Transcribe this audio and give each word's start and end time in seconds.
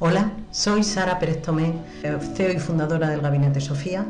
Hola, 0.00 0.30
soy 0.52 0.84
Sara 0.84 1.18
Pérez 1.18 1.42
Tomé, 1.42 1.74
eh, 2.04 2.16
CEO 2.36 2.52
y 2.52 2.60
fundadora 2.60 3.10
del 3.10 3.20
Gabinete 3.20 3.60
Sofía. 3.60 4.06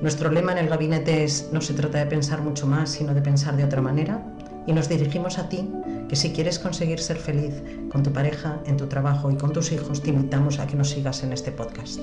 Nuestro 0.00 0.30
lema 0.30 0.52
en 0.52 0.58
el 0.58 0.70
gabinete 0.70 1.22
es 1.22 1.50
no 1.52 1.60
se 1.60 1.74
trata 1.74 1.98
de 1.98 2.06
pensar 2.06 2.40
mucho 2.40 2.66
más, 2.66 2.88
sino 2.88 3.12
de 3.12 3.20
pensar 3.20 3.54
de 3.54 3.64
otra 3.64 3.82
manera. 3.82 4.22
Y 4.66 4.72
nos 4.72 4.88
dirigimos 4.88 5.36
a 5.36 5.50
ti, 5.50 5.70
que 6.08 6.16
si 6.16 6.32
quieres 6.32 6.58
conseguir 6.58 6.98
ser 7.00 7.18
feliz 7.18 7.52
con 7.92 8.02
tu 8.02 8.10
pareja, 8.10 8.60
en 8.64 8.78
tu 8.78 8.86
trabajo 8.86 9.30
y 9.30 9.36
con 9.36 9.52
tus 9.52 9.70
hijos, 9.70 10.02
te 10.02 10.08
invitamos 10.08 10.60
a 10.60 10.66
que 10.66 10.76
nos 10.76 10.88
sigas 10.88 11.22
en 11.22 11.34
este 11.34 11.52
podcast. 11.52 12.00